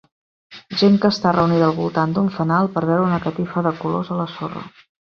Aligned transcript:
Gent 0.81 0.97
que 1.03 1.11
està 1.15 1.33
reunida 1.37 1.67
al 1.67 1.77
voltant 1.81 2.17
d'un 2.17 2.33
fanal 2.39 2.73
per 2.79 2.85
veure 2.91 3.07
una 3.13 3.23
catifa 3.29 3.67
de 3.71 3.79
colors 3.85 4.15
a 4.19 4.23
la 4.25 4.31
sorra 4.37 4.69